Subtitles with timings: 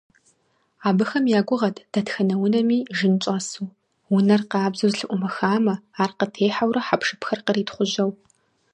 [0.89, 3.73] Абыхэм я гугъэт дэтхэнэ унэми жин щӀэсу,
[4.15, 8.11] унэр къабзэу зэлъыӀумыхамэ, ар къытехьэурэ хьэпшыпхэр къритхъужьэу.